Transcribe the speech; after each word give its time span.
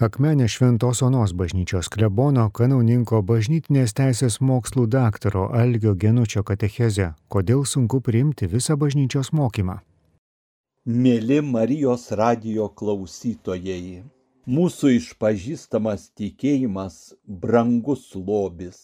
Akmenė 0.00 0.46
Šventos 0.48 1.02
Onos 1.04 1.34
bažnyčios 1.36 1.90
klebono 1.92 2.46
kanauninko 2.56 3.18
bažnytinės 3.30 3.92
teisės 3.98 4.38
mokslų 4.40 4.86
daktaro 4.94 5.42
Algio 5.62 5.90
Genučio 5.92 6.40
katecheze, 6.50 7.10
kodėl 7.28 7.66
sunku 7.68 7.98
priimti 8.06 8.48
visą 8.48 8.78
bažnyčios 8.80 9.28
mokymą. 9.36 9.74
Mėly 10.88 11.42
Marijos 11.44 12.06
radio 12.16 12.70
klausytojai, 12.80 14.00
mūsų 14.48 14.94
išpažįstamas 14.94 16.06
tikėjimas 16.16 16.96
brangus 17.44 18.06
lobis. 18.16 18.80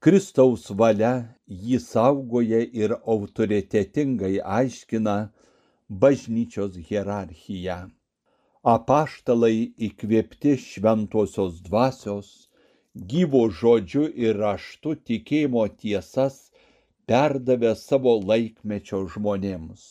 Kristaus 0.00 0.64
valia 0.80 1.12
jį 1.44 1.82
saugoja 1.90 2.62
ir 2.64 2.96
autoritetingai 3.04 4.38
aiškina 4.40 5.18
bažnyčios 5.92 6.80
hierarchiją 6.88 7.82
apaštalai 8.66 9.58
įkvėpti 9.86 10.56
šventosios 10.58 11.58
dvasios, 11.66 12.30
gyvo 13.12 13.42
žodžiu 13.58 14.06
ir 14.26 14.40
raštu 14.42 14.94
tikėjimo 15.10 15.66
tiesas 15.82 16.40
perdavė 17.06 17.76
savo 17.82 18.16
laikmečio 18.30 19.04
žmonėms. 19.12 19.84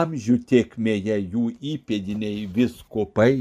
Amžių 0.00 0.36
tiekmėje 0.50 1.16
jų 1.22 1.46
įpėdiniai 1.72 2.44
viskupai 2.58 3.32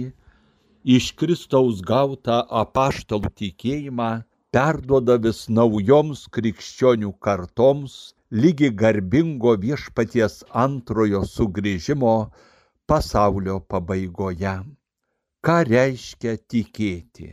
iš 0.98 1.12
Kristaus 1.20 1.84
gautą 1.92 2.40
apaštalų 2.64 3.36
tikėjimą 3.44 4.10
perduoda 4.56 5.20
vis 5.28 5.46
naujoms 5.60 6.28
krikščionių 6.38 7.12
kartoms 7.28 8.02
lygi 8.44 8.72
garbingo 8.84 9.58
viešpaties 9.68 10.44
antrojo 10.66 11.26
sugrįžimo 11.36 12.18
pasaulio 12.92 13.58
pabaigoje. 13.72 14.56
Ką 15.46 15.56
reiškia 15.70 16.34
tikėti? 16.52 17.28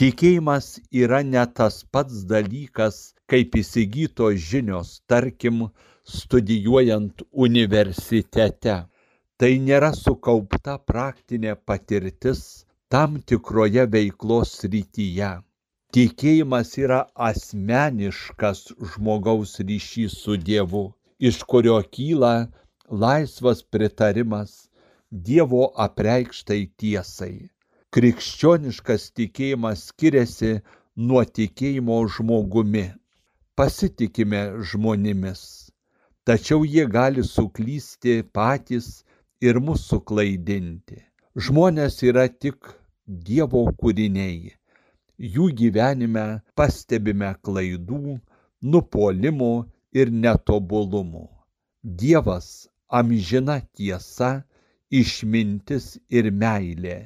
Tikėjimas 0.00 0.66
yra 1.02 1.22
ne 1.26 1.42
tas 1.58 1.78
pats 1.94 2.24
dalykas, 2.32 2.96
kaip 3.30 3.56
įsigytos 3.60 4.42
žinios, 4.50 4.90
tarkim, 5.10 5.62
studijuojant 6.16 7.24
universitete. 7.46 8.76
Tai 9.40 9.50
nėra 9.68 9.90
sukaupta 9.96 10.76
praktinė 10.90 11.56
patirtis 11.68 12.42
tam 12.92 13.16
tikroje 13.30 13.86
veiklos 13.96 14.52
srityje. 14.60 15.32
Tikėjimas 15.96 16.76
yra 16.84 17.00
asmeniškas 17.30 18.62
žmogaus 18.92 19.58
ryšys 19.68 20.20
su 20.22 20.36
Dievu, 20.46 20.86
iš 21.18 21.42
kurio 21.50 21.80
kyla 21.96 22.34
laisvas 23.04 23.62
pritarimas 23.74 24.56
Dievo 25.12 25.68
apreikštai 25.78 26.64
tiesai. 26.82 27.48
Krikščioniškas 27.94 29.04
tikėjimas 29.14 29.84
skiriasi 29.90 30.48
nuo 30.96 31.22
tikėjimo 31.24 31.98
žmogumi. 32.10 32.88
Pasitikime 33.54 34.40
žmonėmis, 34.66 35.70
tačiau 36.26 36.66
jie 36.66 36.86
gali 36.90 37.22
suklysti 37.22 38.24
patys 38.34 39.04
ir 39.40 39.60
mus 39.62 39.86
suklaidinti. 39.86 40.98
Žmonės 41.38 42.02
yra 42.02 42.26
tik 42.28 42.74
Dievo 43.06 43.62
kūriniai. 43.78 44.56
Jų 45.22 45.46
gyvenime 45.62 46.26
pastebime 46.58 47.30
klaidų, 47.46 48.18
nupolimų 48.60 49.54
ir 49.94 50.10
netobulumų. 50.10 51.28
Dievas 52.02 52.66
amžina 52.90 53.60
tiesa 53.78 54.42
išmintis 54.90 55.96
ir 56.08 56.30
meilė. 56.30 56.98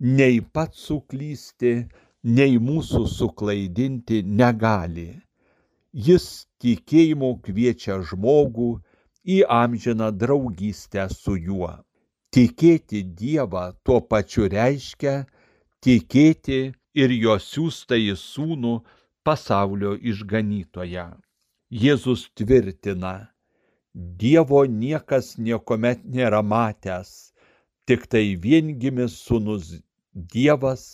Nei 0.00 0.40
pats 0.40 0.86
suklysti, 0.88 1.74
nei 2.22 2.58
mūsų 2.58 3.04
suklaidinti 3.06 4.22
negali. 4.22 5.10
Jis 5.92 6.46
tikėjimu 6.62 7.36
kviečia 7.44 8.00
žmogų 8.08 8.70
į 9.24 9.42
amžiną 9.48 10.10
draugystę 10.16 11.06
su 11.12 11.36
juo. 11.36 11.72
Tikėti 12.32 13.02
Dievą 13.18 13.72
tuo 13.84 14.00
pačiu 14.00 14.48
reiškia 14.48 15.26
tikėti 15.84 16.60
ir 16.94 17.12
jo 17.12 17.36
siūstąjį 17.40 18.16
sūnų 18.20 18.72
pasaulio 19.26 19.92
išganytoją. 20.12 21.10
Jėzus 21.82 22.28
tvirtina, 22.36 23.31
Dievo 23.94 24.58
niekas 24.82 25.26
niekuomet 25.46 26.04
nėra 26.12 26.38
matęs, 26.50 27.08
tik 27.86 28.06
tai 28.12 28.22
viengimis 28.44 29.16
sūnus 29.24 29.66
Dievas, 30.34 30.84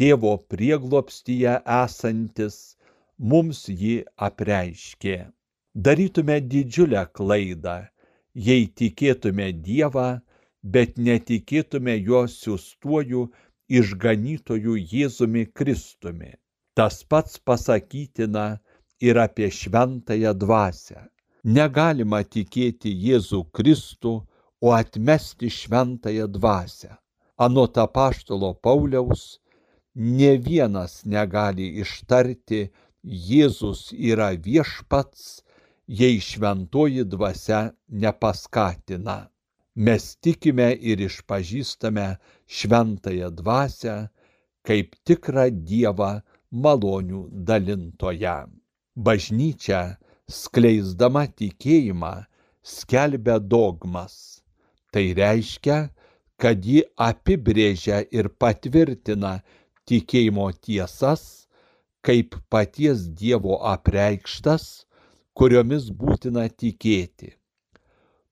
tėvo 0.00 0.32
prieglopstyje 0.54 1.52
esantis, 1.76 2.56
mums 3.18 3.60
jį 3.68 3.94
apreiškė. 4.28 5.14
Darytume 5.86 6.40
didžiulę 6.56 7.04
klaidą, 7.20 7.76
jei 8.48 8.66
tikėtume 8.82 9.48
Dievą, 9.70 10.08
bet 10.74 10.98
netikėtume 10.98 11.96
jo 12.10 12.26
siūstuoju 12.34 13.24
išganytoju 13.82 14.78
Jėzumi 14.96 15.46
Kristumi. 15.54 16.34
Tas 16.74 17.02
pats 17.04 17.38
pasakytina 17.38 18.46
ir 18.98 19.26
apie 19.28 19.54
šventąją 19.62 20.34
dvasę 20.34 21.10
negalima 21.44 22.22
tikėti 22.24 22.92
Jėzų 23.06 23.44
Kristų, 23.52 24.14
o 24.64 24.72
atmesti 24.72 25.50
šventąją 25.52 26.26
dvasę. 26.32 26.94
Anot 27.36 27.76
apaštalo 27.78 28.54
Pauliaus, 28.64 29.40
ne 29.94 30.36
vienas 30.46 31.02
negali 31.04 31.66
ištarti 31.82 32.60
Jėzus 33.04 33.90
yra 33.92 34.30
viešpats, 34.46 35.42
jei 35.86 36.20
šventoji 36.20 37.04
dvasia 37.04 37.60
nepaskatina. 37.88 39.18
Mes 39.76 40.04
tikime 40.22 40.70
ir 40.72 41.02
išpažįstame 41.08 42.06
šventąją 42.46 43.28
dvasę 43.40 43.96
kaip 44.64 44.96
tikrą 45.04 45.50
Dievą 45.68 46.12
malonių 46.64 47.26
dalintoją. 47.50 48.38
Bažnyčia 48.96 49.82
skleisdama 50.30 51.26
tikėjimą 51.28 52.14
skelbia 52.64 53.38
dogmas. 53.38 54.42
Tai 54.92 55.06
reiškia, 55.18 55.78
kad 56.40 56.64
ji 56.64 56.82
apibrėžia 56.96 58.04
ir 58.14 58.30
patvirtina 58.38 59.40
tikėjimo 59.88 60.50
tiesas 60.64 61.44
kaip 62.04 62.36
paties 62.52 63.08
Dievo 63.16 63.56
apreikštas, 63.72 64.84
kuriomis 65.34 65.88
būtina 65.90 66.46
tikėti. 66.52 67.32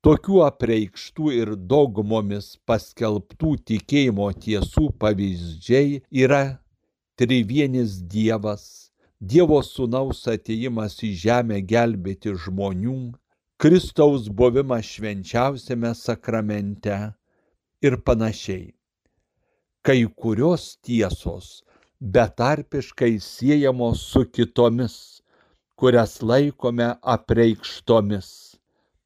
Tokių 0.02 0.42
apreikštų 0.44 1.32
ir 1.38 1.54
dogmomis 1.72 2.56
paskelbtų 2.66 3.54
tikėjimo 3.70 4.28
tiesų 4.44 4.88
pavyzdžiai 5.02 6.02
yra 6.24 6.42
trivienis 7.16 8.00
Dievas, 8.12 8.81
Dievo 9.22 9.60
sūnaus 9.62 10.24
ateimas 10.26 10.96
į 11.06 11.08
žemę 11.14 11.60
gelbėti 11.72 12.32
žmonių, 12.44 12.94
Kristaus 13.62 14.24
buvimas 14.40 14.88
švenčiausiame 14.96 15.92
sakramente 15.94 16.96
ir 17.86 17.96
panašiai. 18.08 18.72
Kai 19.86 20.00
kurios 20.24 20.64
tiesos 20.82 21.52
betarpiškai 22.16 23.12
siejamos 23.22 24.02
su 24.08 24.24
kitomis, 24.26 24.96
kurias 25.78 26.18
laikome 26.32 26.90
apreikštomis. 27.14 28.32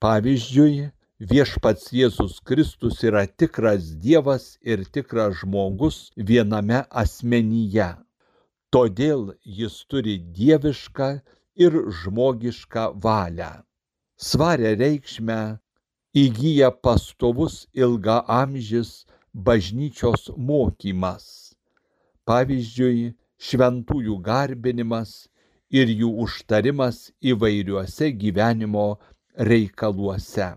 Pavyzdžiui, 0.00 0.88
viešpats 1.21 1.93
Jėzus 1.93 2.41
Kristus 2.41 3.04
yra 3.04 3.27
tikras 3.28 3.93
Dievas 4.00 4.48
ir 4.65 4.88
tikras 4.97 5.43
žmogus 5.44 6.03
viename 6.16 6.87
asmenyje 7.04 7.92
todėl 8.74 9.22
jis 9.59 9.77
turi 9.91 10.16
dievišką 10.39 11.09
ir 11.65 11.77
žmogišką 12.01 12.84
valią. 13.04 13.53
Svarę 14.28 14.72
reikšmę 14.80 15.41
įgyja 16.24 16.71
pastovus 16.84 17.57
ilgaamžis 17.83 18.91
bažnyčios 19.48 20.30
mokymas. 20.48 21.27
Pavyzdžiui, 22.27 23.13
šventųjų 23.47 24.16
garbinimas 24.28 25.12
ir 25.80 25.92
jų 26.01 26.10
užtarimas 26.24 27.03
įvairiuose 27.33 28.10
gyvenimo 28.22 28.86
reikaluose. 29.51 30.51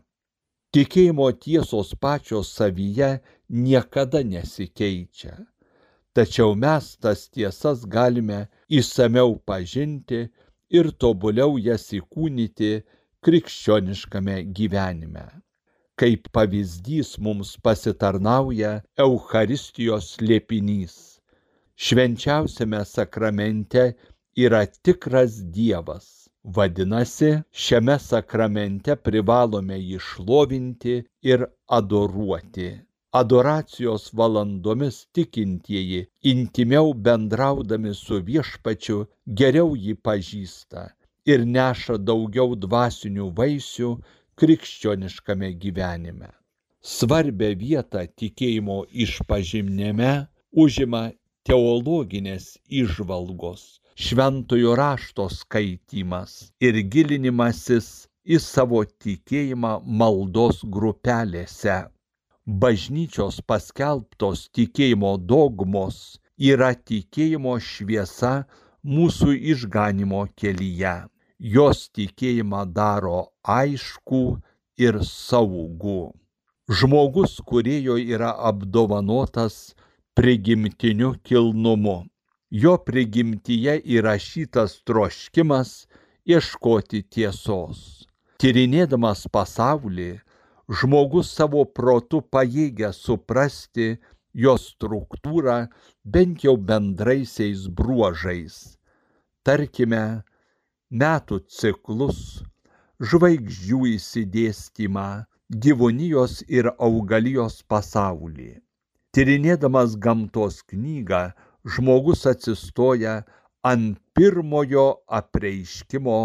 Tikėjimo 0.73 1.29
tiesos 1.45 1.93
pačios 1.99 2.53
savyje 2.57 3.11
niekada 3.49 4.23
nesikeičia 4.33 5.35
tačiau 6.15 6.55
mes 6.63 6.85
tas 7.03 7.27
tiesas 7.33 7.85
galime 7.95 8.39
išsameu 8.79 9.35
pažinti 9.49 10.21
ir 10.77 10.91
tobuliau 11.01 11.57
jas 11.67 11.85
įkūnyti 11.99 12.71
krikščioniškame 13.25 14.41
gyvenime. 14.57 15.27
kaip 15.99 16.29
pavyzdys 16.35 17.09
mums 17.25 17.49
pasitarnauja 17.63 18.71
Eucharistijos 19.05 20.07
liepinys. 20.27 20.95
Švenčiausiame 21.75 22.79
sakramente 22.93 23.83
yra 24.45 24.63
tikras 24.83 25.41
Dievas. 25.57 26.07
Vadinasi, 26.55 27.31
šiame 27.51 27.97
sakramente 27.99 28.95
privalome 28.95 29.75
jį 29.89 29.99
šlovinti 30.09 30.95
ir 31.33 31.43
adoruoti 31.79 32.69
adoracijos 33.11 34.03
valandomis 34.13 35.07
tikintieji 35.13 36.01
intimiau 36.31 36.93
bendraudami 36.93 37.93
su 37.97 38.19
viešpačiu 38.27 38.97
geriau 39.41 39.71
jį 39.85 39.95
pažįsta 40.07 40.83
ir 41.31 41.45
neša 41.55 41.97
daugiau 42.09 42.53
dvasinių 42.65 43.31
vaisių 43.39 43.89
krikščioniškame 44.41 45.49
gyvenime. 45.63 46.29
Svarbę 46.93 47.49
vietą 47.63 48.05
tikėjimo 48.21 48.77
išpažinime 49.05 50.13
užima 50.63 51.03
teologinės 51.49 52.45
išvalgos, 52.83 53.81
šventojo 54.05 54.75
rašto 54.79 55.25
skaitymas 55.33 56.39
ir 56.61 56.77
gilinimasis 56.93 57.89
į 58.23 58.37
savo 58.45 58.83
tikėjimą 58.85 59.79
maldos 60.01 60.61
grupelėse 60.77 61.79
bažnyčios 62.49 63.41
paskelbtos 63.45 64.47
tikėjimo 64.57 65.11
dogmos 65.29 66.17
yra 66.51 66.71
tikėjimo 66.73 67.57
šviesa 67.61 68.33
mūsų 68.81 69.35
išganimo 69.53 70.25
kelyje. 70.39 70.95
Jos 71.39 71.85
tikėjimą 71.95 72.63
daro 72.73 73.19
aišku 73.43 74.23
ir 74.81 74.97
saugų. 75.05 76.11
Žmogus, 76.69 77.37
kuriojo 77.45 77.97
yra 77.97 78.31
apdovanotas 78.49 79.75
prigimtiniu 80.17 81.13
kilnumu. 81.23 82.03
Jo 82.49 82.77
prigimtyje 82.81 83.77
įrašytas 83.95 84.79
troškimas 84.89 85.85
ieškoti 86.25 87.03
tiesos. 87.13 88.07
Tyrinėdamas 88.41 89.27
pasaulį, 89.31 90.11
žmogus 90.69 91.31
savo 91.33 91.63
protu 91.65 92.21
pajėgia 92.21 92.91
suprasti 92.93 93.87
jo 94.43 94.53
struktūrą 94.61 95.57
bent 96.05 96.43
jau 96.45 96.53
bendraisiais 96.71 97.65
bruožais. 97.79 98.77
Tarkime, 99.41 100.21
metų 100.91 101.39
ciklus, 101.49 102.43
žvaigždžių 103.01 103.79
įsidėstymą, 103.95 105.07
gyvūnijos 105.65 106.43
ir 106.45 106.69
augalijos 106.77 107.63
pasaulį. 107.73 108.51
Tyrinėdamas 109.17 109.95
gamtos 109.97 110.61
knygą, 110.69 111.23
žmogus 111.65 112.27
atsistoja 112.29 113.23
ant 113.65 113.97
pirmojo 114.13 114.85
apreiškimo 115.19 116.19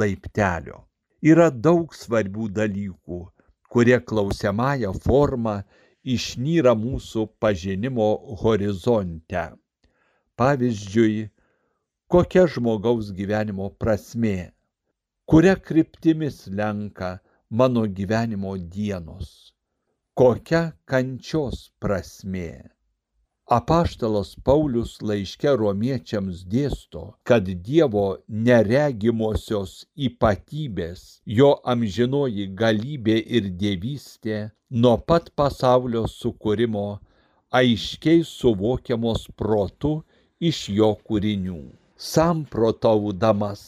laiptelio. 0.00 0.80
Yra 1.22 1.50
daug 1.52 1.92
svarbių 1.94 2.48
dalykų, 2.56 3.20
kurie 3.72 3.98
klausiamąją 4.08 4.92
formą 5.06 5.54
išnyra 6.14 6.72
mūsų 6.84 7.26
pažinimo 7.42 8.08
horizonte. 8.42 9.44
Pavyzdžiui, 10.40 11.28
kokia 12.12 12.44
žmogaus 12.54 13.12
gyvenimo 13.18 13.70
prasmė, 13.84 14.36
kuria 15.30 15.54
kryptimis 15.68 16.44
lenka 16.60 17.10
mano 17.62 17.86
gyvenimo 18.00 18.56
dienos, 18.76 19.32
kokia 20.18 20.62
kančios 20.92 21.66
prasmė 21.80 22.50
apaštalas 23.56 24.30
paulius 24.48 24.92
laiške 25.08 25.50
romiečiams 25.60 26.38
dėsto 26.52 27.02
kad 27.28 27.48
dievo 27.68 28.04
neregimosios 28.48 29.72
ypatybės 30.08 31.02
jo 31.38 31.50
amžinoji 31.74 32.46
galybė 32.60 33.16
ir 33.38 33.50
dievystė 33.62 34.38
nuo 34.84 34.94
pat 35.10 35.28
pasaulio 35.40 36.04
sukūrimo 36.14 36.86
aiškiai 37.60 38.24
suvokiamos 38.30 39.28
protu 39.36 39.92
iš 40.50 40.62
jo 40.78 40.88
kūrinių. 41.08 41.60
Samprotaudamas 42.12 43.62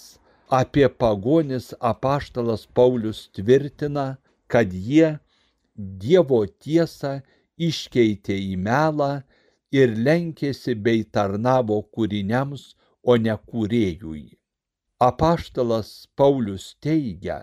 apie 0.60 0.88
pagonis 0.88 1.68
apaštalas 1.92 2.64
paulius 2.78 3.26
tvirtina 3.36 4.06
kad 4.48 4.72
jie 4.72 5.12
dievo 5.76 6.40
tiesą 6.64 7.18
iškeitė 7.68 8.40
į 8.48 8.56
melą 8.66 9.12
ir 9.80 9.94
lenkėsi 10.06 10.74
bei 10.86 11.02
tarnavo 11.16 11.80
kūriniams, 11.94 12.64
o 13.10 13.16
ne 13.24 13.34
kūrėjui. 13.50 14.24
Apaštalas 15.06 15.90
Paulius 16.16 16.66
teigia, 16.84 17.38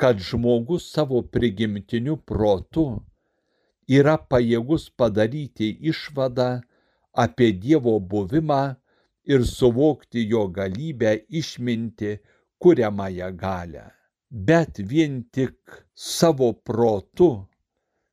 kad 0.00 0.22
žmogus 0.28 0.88
savo 0.94 1.20
prigimtiniu 1.34 2.16
protu 2.30 2.86
yra 3.98 4.16
pajėgus 4.32 4.88
padaryti 5.02 5.68
išvadą 5.92 6.48
apie 7.24 7.52
Dievo 7.64 7.98
buvimą 8.12 8.62
ir 9.32 9.44
suvokti 9.46 10.24
jo 10.32 10.46
galybę 10.58 11.12
išminti 11.40 12.16
kuriamąją 12.58 13.30
galę. 13.36 13.84
Bet 14.30 14.80
vien 14.90 15.22
tik 15.30 15.84
savo 15.94 16.52
protu 16.52 17.30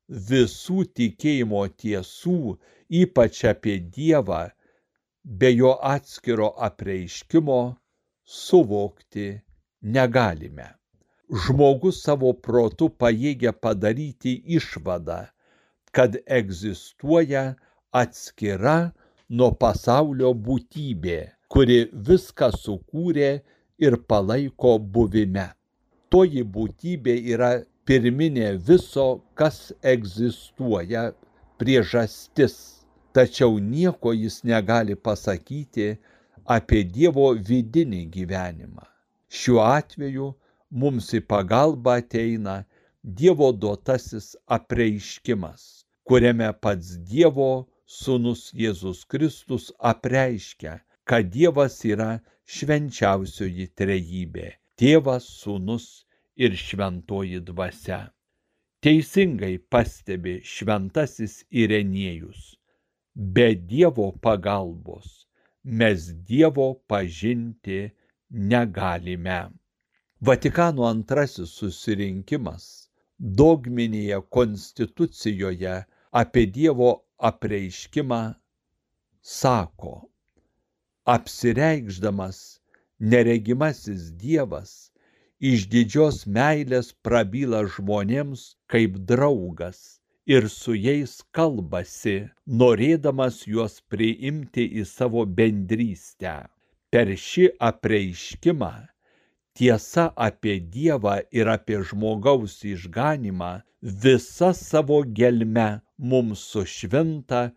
visų 0.09 0.83
tikėjimo 0.97 1.63
tiesų 1.79 2.57
ypač 3.01 3.43
apie 3.49 3.79
Dievą, 3.79 4.49
be 5.23 5.49
jo 5.53 5.73
atskiro 5.79 6.51
apreiškimo 6.67 7.59
suvokti 8.23 9.27
negalime. 9.81 10.67
Žmogus 11.45 12.03
savo 12.03 12.33
protu 12.33 12.89
pajėgia 12.89 13.53
padaryti 13.53 14.35
išvadą, 14.57 15.23
kad 15.95 16.17
egzistuoja 16.27 17.55
atskira 17.95 18.91
nuo 19.29 19.51
pasaulio 19.57 20.33
būtybė, 20.33 21.19
kuri 21.47 21.79
viską 22.09 22.51
sukūrė 22.53 23.31
ir 23.81 23.97
palaiko 24.09 24.77
buvime. 24.77 25.47
Toji 26.13 26.43
būtybė 26.43 27.15
yra 27.33 27.53
pirminė 27.89 28.53
viso, 28.67 29.07
kas 29.39 29.57
egzistuoja 29.93 31.11
priežastis 31.61 32.55
tačiau 33.13 33.59
nieko 33.59 34.13
jis 34.13 34.41
negali 34.43 34.95
pasakyti 35.07 35.87
apie 36.55 36.81
Dievo 36.95 37.27
vidinį 37.49 38.01
gyvenimą. 38.15 38.85
Šiuo 39.39 39.61
atveju 39.65 40.29
mums 40.81 41.11
į 41.17 41.21
pagalbą 41.33 41.99
ateina 42.01 42.55
Dievo 43.19 43.51
duotasis 43.61 44.33
apreiškimas, 44.57 45.85
kuriame 46.07 46.49
pats 46.65 46.95
Dievo 47.11 47.51
Sūnus 47.99 48.47
Jėzus 48.57 49.03
Kristus 49.05 49.69
apreiškia, 49.91 50.79
kad 51.05 51.29
Dievas 51.35 51.75
yra 51.85 52.11
švenčiausioji 52.57 53.67
trejybė- 53.77 54.47
Tėvas, 54.79 55.27
Sūnus 55.43 55.87
ir 56.35 56.55
šventoji 56.57 57.39
dvasia. 57.49 57.99
Teisingai 58.83 59.57
pastebi 59.71 60.39
šventasis 60.43 61.41
Irenėjus 61.63 62.53
be 63.15 63.53
Dievo 63.55 64.11
pagalbos 64.25 65.23
mes 65.63 66.07
Dievo 66.27 66.73
pažinti 66.87 67.91
negalime. 68.29 69.41
Vatikano 70.19 70.83
antrasis 70.87 71.53
susirinkimas 71.59 72.89
dogminėje 73.19 74.19
konstitucijoje 74.37 75.75
apie 76.21 76.45
Dievo 76.57 76.89
apreiškimą 77.29 78.21
sako, 79.21 79.93
apsireikšdamas 81.15 82.39
neregimasis 82.99 84.11
Dievas 84.23 84.91
iš 85.43 85.65
didžios 85.71 86.21
meilės 86.35 86.93
prabyla 87.05 87.65
žmonėms 87.75 88.43
kaip 88.71 88.95
draugas 89.09 89.79
ir 90.25 90.47
su 90.47 90.75
jais 90.75 91.17
kalbasi, 91.35 92.29
norėdamas 92.47 93.41
juos 93.47 93.81
priimti 93.91 94.63
į 94.79 94.85
savo 94.87 95.25
bendrystę. 95.39 96.35
Per 96.93 97.11
šį 97.25 97.49
apreiškimą 97.69 98.71
tiesa 99.59 100.05
apie 100.27 100.55
Dievą 100.75 101.17
ir 101.39 101.51
apie 101.51 101.81
žmogaus 101.89 102.61
išganimą 102.69 103.51
visa 104.05 104.53
savo 104.55 105.01
gelme 105.19 105.81
mums 105.97 106.45
sušvinta 106.53 107.49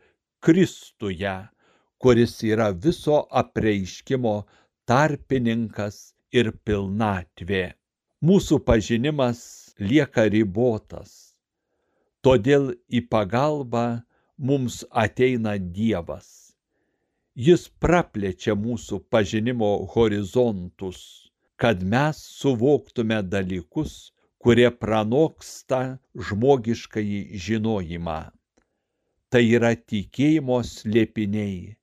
Kristuje, 0.42 1.36
kuris 2.02 2.34
yra 2.50 2.72
viso 2.74 3.22
apreiškimo 3.42 4.36
tarpininkas 4.90 6.15
ir 6.32 6.52
pilnatvė. 6.64 7.68
Mūsų 8.26 8.62
pažinimas 8.64 9.46
lieka 9.78 10.26
ribotas 10.32 11.26
Todėl 12.26 12.64
į 12.98 13.00
pagalbą 13.14 13.80
mums 14.48 14.76
ateina 15.02 15.52
Dievas. 15.74 16.30
Jis 17.48 17.66
praplečia 17.84 18.56
mūsų 18.62 18.98
pažinimo 19.14 19.68
horizontus, 19.92 20.98
kad 21.54 21.84
mes 21.92 22.22
suvoktume 22.40 23.20
dalykus, 23.34 23.92
kurie 24.42 24.66
pranoksta 24.80 25.80
žmogiškąjį 26.30 27.20
žinojimą. 27.46 28.18
Tai 29.30 29.44
yra 29.60 29.72
tikėjimo 29.94 30.58
slėpiniai, 30.72 31.76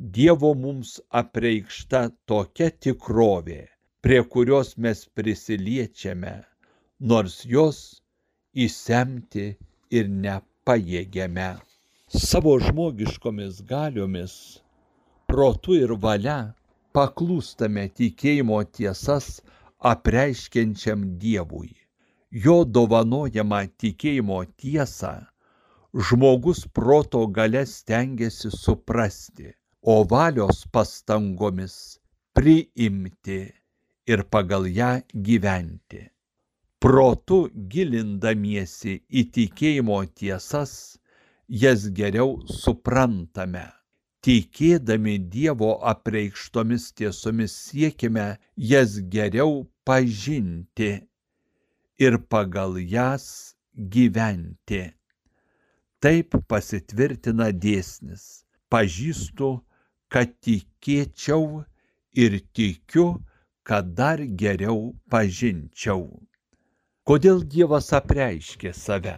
Dievo 0.00 0.54
mums 0.56 1.00
apreikšta 1.18 1.98
tokia 2.26 2.70
tikrovė, 2.84 3.68
prie 4.00 4.22
kurios 4.24 4.70
mes 4.78 5.04
prisiliečiame, 5.18 6.32
nors 6.98 7.44
jos 7.44 8.00
įsemti 8.66 9.44
ir 9.90 10.08
nepajėgiame. 10.08 11.50
Savo 12.08 12.56
žmogiškomis 12.64 13.60
galiomis, 13.68 14.34
protu 15.28 15.76
ir 15.76 15.92
valia 15.92 16.56
paklūstame 16.96 17.86
tikėjimo 17.92 18.64
tiesas 18.64 19.42
apreiškiančiam 19.78 21.06
Dievui. 21.18 21.76
Jo 22.30 22.64
dovanojama 22.64 23.66
tikėjimo 23.76 24.44
tiesą 24.56 25.18
žmogus 25.94 26.66
proto 26.66 27.26
gale 27.26 27.66
stengiasi 27.66 28.50
suprasti 28.50 29.52
o 29.82 30.04
valios 30.04 30.62
pastangomis 30.70 31.98
priimti 32.32 33.40
ir 34.06 34.22
pagal 34.30 34.66
ją 34.70 34.92
gyventi. 35.12 36.06
Protu 36.82 37.44
gilindamiesi 37.70 38.96
į 39.10 39.22
tikėjimo 39.34 39.98
tiesas, 40.18 40.98
jas 41.46 41.86
geriau 41.94 42.38
suprantame. 42.46 43.68
Tikėdami 44.22 45.16
Dievo 45.30 45.72
apreikštomis 45.92 46.92
tiesomis 46.98 47.54
siekime 47.66 48.26
jas 48.54 49.00
geriau 49.10 49.64
pažinti 49.84 50.92
ir 51.98 52.18
pagal 52.30 52.78
jas 52.78 53.56
gyventi. 53.74 54.84
Taip 56.02 56.38
pasitvirtina 56.50 57.50
dėsnis. 57.50 58.46
Pažįstu 58.70 59.50
kad 60.12 60.32
tikėčiau 60.44 61.62
ir 62.12 62.34
tikiu, 62.52 63.06
kad 63.64 63.94
dar 63.96 64.20
geriau 64.42 64.92
pažinčiau. 65.08 66.04
Kodėl 67.08 67.40
Dievas 67.54 67.88
apreiškė 67.96 68.74
save? 68.76 69.14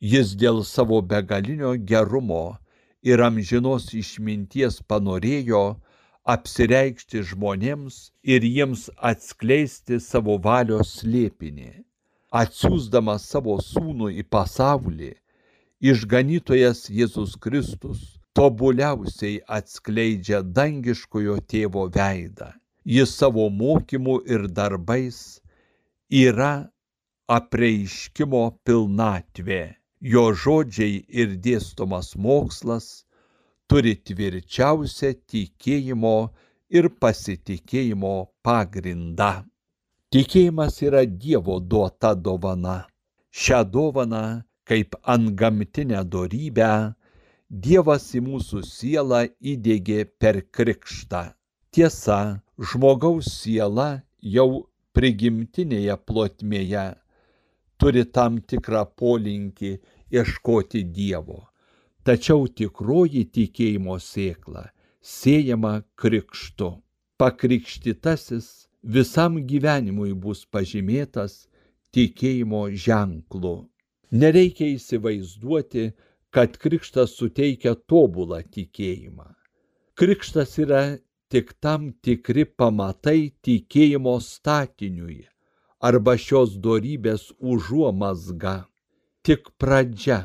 Jis 0.00 0.32
dėl 0.40 0.62
savo 0.64 1.02
begalinio 1.12 1.74
gerumo 1.90 2.56
ir 3.04 3.20
amžinos 3.28 3.92
išminties 4.00 4.80
panorėjo 4.88 5.62
apsireikšti 6.34 7.22
žmonėms 7.30 8.00
ir 8.34 8.48
jiems 8.48 8.88
atskleisti 9.12 10.00
savo 10.00 10.40
valios 10.48 10.96
slėpinį. 11.02 11.72
Atsiūsdamas 12.32 13.28
savo 13.28 13.60
sūnų 13.62 14.10
į 14.22 14.24
pasaulį, 14.32 15.12
išganytojas 15.92 16.88
Jėzus 16.90 17.36
Kristus 17.40 18.16
tobuliausiai 18.36 19.40
atskleidžia 19.58 20.42
dangiškojo 20.58 21.36
tėvo 21.50 21.86
veidą. 21.96 22.50
Jis 22.84 23.14
savo 23.20 23.48
mokymu 23.60 24.20
ir 24.34 24.46
darbais 24.58 25.40
yra 26.22 26.52
apreiškimo 27.38 28.42
pilnatvė. 28.64 29.62
Jo 30.12 30.24
žodžiai 30.42 31.00
ir 31.22 31.32
dėstomas 31.46 32.12
mokslas 32.26 32.90
turi 33.66 33.94
tvirčiausią 34.08 35.14
tikėjimo 35.32 36.16
ir 36.76 36.90
pasitikėjimo 37.02 38.14
pagrindą. 38.46 39.32
Tikėjimas 40.12 40.76
yra 40.86 41.02
Dievo 41.24 41.56
duota 41.60 42.12
dovana. 42.14 42.76
Šią 43.32 43.64
dovaną 43.72 44.22
kaip 44.68 44.94
antgamtinę 45.14 46.04
dorybę 46.04 46.70
Dievas 47.50 48.08
į 48.18 48.20
mūsų 48.26 48.62
sielą 48.66 49.20
įdėgė 49.38 50.04
per 50.18 50.40
krikštą. 50.50 51.22
Tiesa, 51.70 52.42
žmogaus 52.58 53.28
siela 53.30 54.02
jau 54.20 54.66
prigimtinėje 54.96 55.96
plotmėje 56.08 56.86
turi 57.78 58.02
tam 58.10 58.40
tikrą 58.40 58.82
polinkį 58.98 59.76
ieškoti 60.10 60.82
Dievo. 60.96 61.44
Tačiau 62.02 62.48
tikroji 62.48 63.24
tikėjimo 63.30 63.98
sėkla 64.02 64.70
siejama 65.06 65.84
krikštu. 65.94 66.82
Pakrikštytasis 67.18 68.66
visam 68.82 69.38
gyvenimui 69.46 70.12
bus 70.18 70.42
pažymėtas 70.50 71.46
tikėjimo 71.94 72.66
ženklu. 72.74 73.68
Nereikia 74.10 74.66
įsivaizduoti, 74.74 75.92
kad 76.36 76.58
krikštas 76.60 77.14
suteikia 77.16 77.72
tobulą 77.88 78.42
tikėjimą. 78.52 79.30
Krikštas 79.96 80.58
yra 80.60 80.80
tik 81.32 81.54
tam 81.64 81.86
tikri 82.04 82.42
pamatai 82.44 83.30
tikėjimo 83.46 84.18
statiniui 84.20 85.22
arba 85.88 86.12
šios 86.20 86.58
dorybės 86.66 87.30
užuomasga, 87.40 88.66
tik 89.24 89.48
pradžia. 89.56 90.18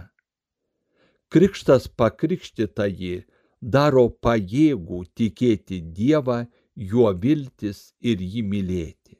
Krikštas 1.31 1.87
pakrikštytąjį 2.01 3.13
daro 3.61 4.03
pajėgų 4.25 4.99
tikėti 5.15 5.79
Dievą, 5.95 6.41
juo 6.75 7.13
viltis 7.23 7.93
ir 8.01 8.19
jį 8.19 8.43
mylėti. 8.51 9.15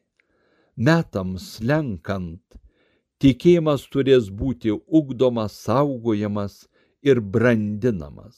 Metams 0.76 1.48
lenkant, 1.64 2.44
tikėjimas 3.24 3.88
turės 3.96 4.28
būti 4.28 4.76
ugdomas, 4.76 5.56
saugojamas 5.56 6.66
ir 7.04 7.20
brandinamas. 7.34 8.38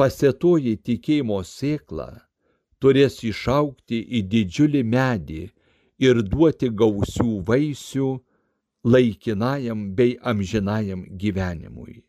Pasėtoji 0.00 0.78
tikėjimo 0.86 1.38
sėkla 1.44 2.08
turės 2.82 3.20
išaukti 3.28 4.00
į 4.18 4.22
didžiulį 4.32 4.82
medį 4.94 5.42
ir 6.06 6.22
duoti 6.32 6.70
gausių 6.82 7.34
vaisių 7.50 8.08
laikinajam 8.94 9.84
bei 9.98 10.16
amžinajam 10.32 11.04
gyvenimui. 11.20 12.00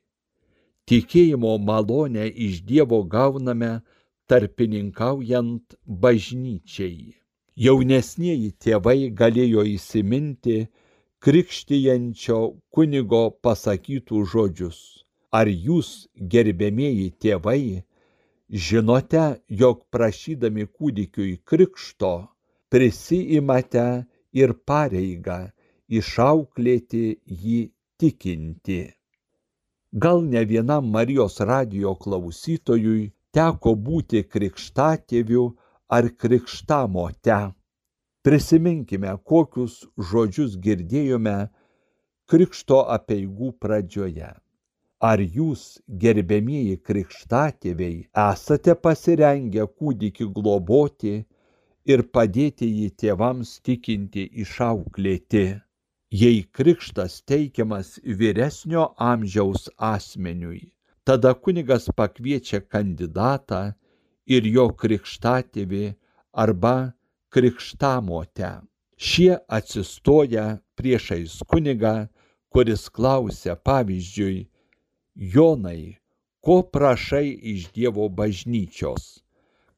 Tikėjimo 0.90 1.58
malonę 1.68 2.26
iš 2.48 2.64
Dievo 2.70 3.04
gauname 3.04 3.74
tarpininkaujant 4.28 5.78
bažnyčiai. 5.86 7.14
Jaunesnieji 7.68 8.50
tėvai 8.66 9.12
galėjo 9.14 9.68
įsiminti 9.76 10.58
krikštijančio 11.24 12.40
kunigo 12.74 13.24
pasakytų 13.46 14.26
žodžius 14.34 15.03
Ar 15.34 15.50
jūs, 15.50 16.08
gerbėmieji 16.34 17.10
tėvai, 17.24 17.84
žinote, 18.66 19.24
jog 19.50 19.82
prašydami 19.90 20.68
kūdikiui 20.70 21.40
krikšto 21.50 22.14
prisiimate 22.74 23.88
ir 24.34 24.54
pareigą 24.70 25.40
išauklėti 25.90 27.06
jį 27.26 27.60
tikinti. 28.02 28.84
Gal 29.94 30.24
ne 30.26 30.42
vienam 30.50 30.88
Marijos 30.94 31.40
radio 31.50 31.94
klausytojui 32.06 33.12
teko 33.34 33.76
būti 33.90 34.24
krikštatėviu 34.26 35.44
ar 35.90 36.10
krikštamote. 36.24 37.42
Prisiminkime, 38.26 39.18
kokius 39.30 39.84
žodžius 39.98 40.56
girdėjome 40.66 41.36
krikšto 42.30 42.80
apieigų 42.96 43.52
pradžioje. 43.62 44.32
Ar 45.04 45.20
jūs, 45.20 45.62
gerbėmieji 46.02 46.78
krikštatėviai, 46.88 47.96
esate 48.24 48.76
pasirengę 48.86 49.66
kūdikį 49.68 50.28
globoti 50.38 51.16
ir 51.94 52.04
padėti 52.18 52.70
jį 52.70 52.86
tėvams 53.04 53.50
tikinti 53.68 54.24
išauklėti? 54.44 55.42
Jei 56.22 56.38
krikštas 56.60 57.18
teikiamas 57.28 57.98
vyresnio 58.22 58.86
amžiaus 59.10 59.68
asmeniui, 59.90 60.72
tada 61.04 61.34
kunigas 61.34 61.90
pakviečia 61.98 62.62
kandidatą 62.62 63.62
ir 64.38 64.48
jo 64.56 64.70
krikštatėvį 64.86 65.84
arba 66.46 66.76
krikštamotę. 67.34 68.54
Šie 68.96 69.36
atsistoja 69.60 70.48
priešais 70.80 71.42
kunigą, 71.44 72.08
kuris 72.56 72.88
klausia, 72.88 73.60
pavyzdžiui, 73.60 74.46
Jonai, 75.16 75.98
ko 76.42 76.62
prašai 76.64 77.30
iš 77.54 77.72
Dievo 77.76 78.10
bažnyčios? 78.10 79.24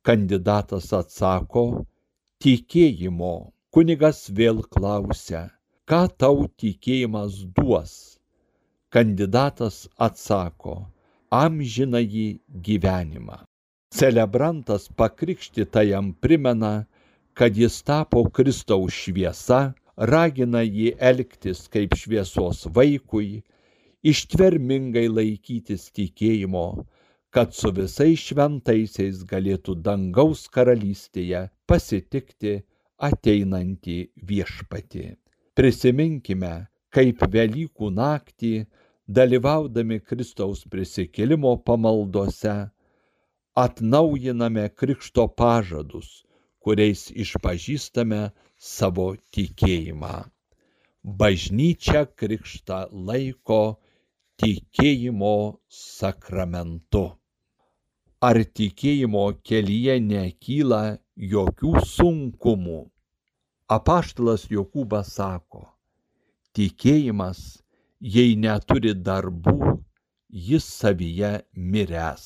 Kandidatas 0.01 0.91
atsako, 0.93 1.85
tikėjimo. 2.41 3.35
Kunigas 3.75 4.29
vėl 4.31 4.63
klausia, 4.71 5.49
ką 5.89 6.05
tau 6.17 6.45
tikėjimas 6.61 7.41
duos? 7.57 8.15
kandidatas 8.95 9.89
atsako 9.99 10.75
amžinąjį 11.35 12.27
gyvenimą. 12.65 13.41
Celebrantas 13.95 14.85
pakrikštytajam 14.99 16.13
primena, 16.23 16.85
kad 17.35 17.57
jis 17.59 17.81
tapo 17.83 18.23
Kristaus 18.37 18.95
šviesa, 18.95 19.59
ragina 20.11 20.61
jį 20.63 20.93
elgtis 21.09 21.65
kaip 21.73 21.97
šviesos 21.99 22.63
vaikui, 22.77 23.43
ištvermingai 24.05 25.07
laikytis 25.09 25.89
tikėjimo, 25.95 26.67
kad 27.33 27.55
su 27.57 27.71
visais 27.75 28.21
šventaisiais 28.29 29.24
galėtų 29.27 29.75
dangaus 29.88 30.45
karalystėje 30.55 31.41
pasitikti 31.67 32.53
ateinantį 33.07 33.97
viešpatį. 34.29 35.05
Prisiminkime, 35.57 36.53
kaip 36.95 37.25
Velykų 37.31 37.89
naktį, 37.95 38.53
dalyvaudami 39.07 40.00
Kristaus 40.00 40.63
prisikėlimo 40.71 41.57
pamaldose, 41.67 42.55
atnaujiname 43.55 44.69
Krikšto 44.79 45.27
pažadus, 45.41 46.24
kuriais 46.63 47.09
išpažįstame 47.12 48.21
savo 48.57 49.09
tikėjimą. 49.35 50.15
Bažnyčia 51.05 52.05
Krikštą 52.19 52.79
laiko 52.91 53.77
tikėjimo 54.41 55.35
sakramentu 55.83 57.05
ar 58.25 58.39
tikėjimo 58.57 59.25
kelyje 59.45 59.95
nekyla 60.03 60.81
jokių 61.33 61.73
sunkumų. 61.89 62.79
Apaštalas 63.75 64.45
Jokūbas 64.49 65.11
sako, 65.17 65.61
tikėjimas, 66.57 67.41
jei 67.99 68.35
neturi 68.37 68.93
darbų, 68.93 69.75
jis 70.49 70.65
savyje 70.79 71.31
miręs. 71.55 72.25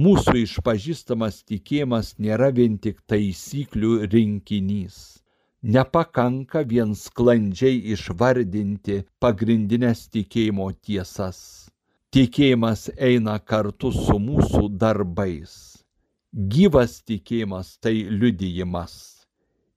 Mūsų 0.00 0.36
išpažįstamas 0.44 1.42
tikėjimas 1.50 2.14
nėra 2.18 2.50
vien 2.54 2.78
tik 2.78 3.02
taisyklių 3.10 4.06
rinkinys. 4.10 5.19
Nepakanka 5.62 6.62
vien 6.64 6.94
sklandžiai 6.96 7.82
išvardinti 7.96 9.02
pagrindinės 9.20 10.06
tikėjimo 10.14 10.70
tiesas 10.80 11.42
tikėjimas 12.10 12.88
eina 12.98 13.36
kartu 13.38 13.92
su 13.94 14.16
mūsų 14.18 14.68
darbais. 14.82 15.52
Gyvas 16.32 16.98
tikėjimas 17.06 17.76
tai 17.78 17.94
liudijimas. 18.10 18.94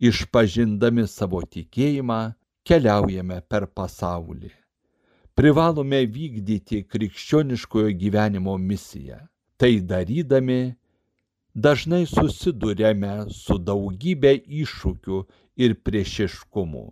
Išpažindami 0.03 1.05
savo 1.07 1.41
tikėjimą 1.45 2.19
keliaujame 2.67 3.39
per 3.49 3.67
pasaulį. 3.69 4.49
Privalome 5.37 6.01
vykdyti 6.15 6.83
krikščioniškojo 6.89 7.93
gyvenimo 8.01 8.57
misiją. 8.57 9.21
Tai 9.57 9.71
darydami 9.89 10.75
dažnai 11.53 12.03
susidurėme 12.09 13.29
su 13.29 13.59
daugybė 13.61 14.35
iššūkių 14.63 15.21
ir 15.57 15.75
priešiškumų. 15.85 16.83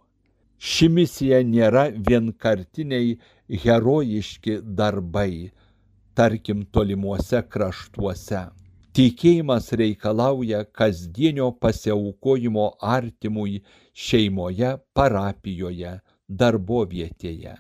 Ši 0.62 0.88
misija 0.94 1.42
nėra 1.42 1.88
vienkartiniai 2.08 3.16
herojiški 3.64 4.60
darbai, 4.80 5.52
tarkim 6.14 6.66
tolimuose 6.78 7.42
kraštuose. 7.54 8.44
Tikėjimas 8.98 9.72
reikalauja 9.80 10.66
kasdienio 10.78 11.48
pasiaukojimo 11.66 12.66
artimui 12.94 13.62
šeimoje, 14.06 14.74
parapijoje, 14.94 15.94
darbovietėje. 16.42 17.56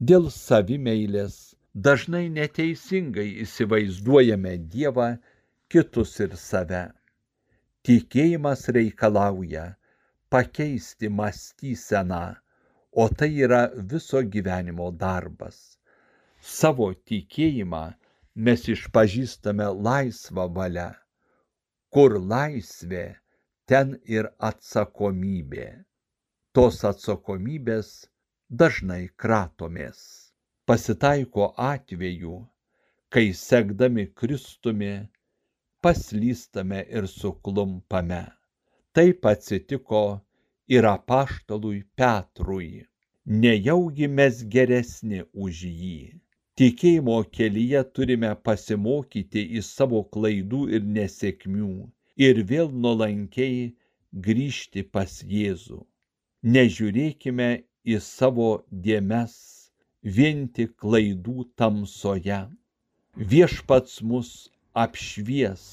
Dėl 0.00 0.30
savimeilės 0.32 1.36
dažnai 1.74 2.28
neteisingai 2.36 3.26
įsivaizduojame 3.44 4.54
Dievą, 4.76 5.10
kitus 5.68 6.14
ir 6.24 6.38
save. 6.38 6.86
Tikėjimas 7.84 8.64
reikalauja 8.78 9.66
pakeisti 10.32 11.08
mąstyseną 11.18 12.24
o 12.92 13.08
tai 13.08 13.34
yra 13.44 13.62
viso 13.90 14.20
gyvenimo 14.34 14.86
darbas. 15.02 15.58
Savo 16.42 16.88
tikėjimą 17.10 17.82
mes 18.46 18.64
išpažįstame 18.74 19.68
laisvą 19.86 20.46
valią. 20.56 20.88
Kur 21.94 22.16
laisvė, 22.32 23.04
ten 23.70 23.94
ir 24.16 24.30
atsakomybė. 24.50 25.68
Tos 26.54 26.82
atsakomybės 26.90 27.92
dažnai 28.62 29.04
kratomės. 29.22 30.00
Pasitaiko 30.66 31.52
atveju, 31.70 32.36
kai 33.10 33.26
sekdami 33.34 34.08
Kristumi 34.18 34.94
paslystame 35.82 36.82
ir 36.90 37.06
suklumpame. 37.06 38.24
Taip 38.98 39.26
atsitiko 39.30 40.20
ir 40.76 40.84
apaštalui 40.84 41.84
Petrui. 41.98 42.70
Nejaugi 43.42 44.08
mes 44.18 44.40
geresni 44.54 45.20
už 45.44 45.60
jį. 45.82 45.98
Tikėjimo 46.58 47.18
kelyje 47.36 47.82
turime 47.98 48.32
pasimokyti 48.48 49.44
iš 49.60 49.70
savo 49.76 50.00
klaidų 50.16 50.64
ir 50.78 50.90
nesėkmių 50.96 51.70
ir 52.26 52.42
vėl 52.50 52.74
nuolankiai 52.86 53.62
grįžti 54.26 54.86
pas 54.96 55.16
Jėzų. 55.36 55.80
Nežiūrėkime 56.58 57.50
į 57.94 58.02
savo 58.10 58.50
dėmes 58.88 59.34
vien 60.18 60.46
tik 60.58 60.74
klaidų 60.82 61.50
tamsoje. 61.62 62.42
Viešpats 63.34 64.00
mus 64.12 64.30
apšvies, 64.86 65.66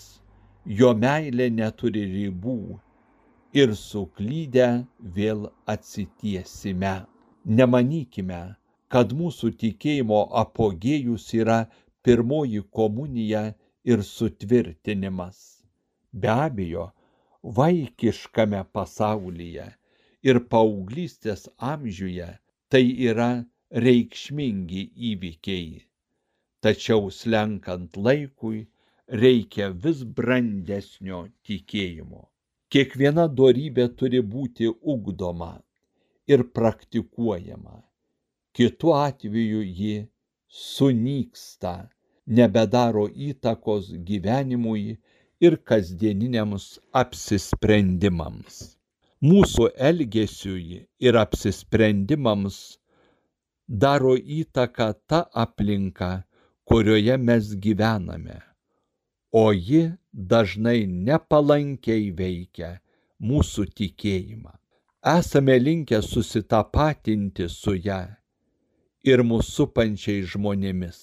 jo 0.82 0.93
meilė 1.06 1.49
neturi 1.62 2.06
ribų 2.17 2.60
ir 3.59 3.73
suklydę 3.81 4.67
vėl 5.17 5.45
atsitiesime. 5.73 6.95
Nemanykime, 7.59 8.41
kad 8.93 9.13
mūsų 9.21 9.51
tikėjimo 9.63 10.19
apogėjus 10.41 11.25
yra 11.39 11.57
pirmoji 12.07 12.61
komunija 12.79 13.43
ir 13.93 14.03
sutvirtinimas. 14.09 15.39
Be 16.21 16.31
abejo, 16.33 16.85
vaikiškame 17.59 18.61
pasaulyje 18.77 19.67
ir 20.29 20.39
paauglystės 20.53 21.47
amžiuje 21.71 22.29
tai 22.73 22.83
yra 23.09 23.29
reikšmingi 23.87 24.83
įvykiai. 25.11 25.83
Tačiau 26.65 27.11
slenkant 27.19 27.99
laikui 28.07 28.65
reikia 29.23 29.69
vis 29.85 30.03
brandesnio 30.19 31.27
tikėjimo. 31.47 32.25
Kiekviena 32.73 33.23
dorybė 33.39 33.84
turi 33.99 34.19
būti 34.32 34.67
ugdoma 34.93 35.53
ir 36.34 36.41
praktikuojama. 36.58 37.77
Kitu 38.58 38.91
atveju 38.95 39.62
ji 39.80 39.93
sunyksta, 40.62 41.75
nebedaro 42.39 43.06
įtakos 43.27 43.93
gyvenimui 44.10 44.97
ir 45.39 45.56
kasdieniniams 45.71 46.65
apsisprendimams. 47.03 48.60
Mūsų 49.23 49.69
elgesiui 49.91 50.82
ir 51.08 51.21
apsisprendimams 51.23 52.60
daro 53.86 54.17
įtaką 54.41 54.91
ta 55.08 55.23
aplinka, 55.45 56.12
kurioje 56.67 57.15
mes 57.17 57.56
gyvename 57.63 58.41
o 59.31 59.51
ji 59.53 59.83
dažnai 60.13 60.85
nepalankiai 60.87 62.11
veikia 62.15 62.77
mūsų 63.21 63.67
tikėjimą. 63.77 64.53
Esame 65.07 65.57
linkę 65.59 66.01
susitapatinti 66.03 67.47
su 67.49 67.75
ją 67.75 68.01
ir 69.07 69.23
mūsų 69.23 69.51
supančiai 69.57 70.25
žmonėmis. 70.31 70.99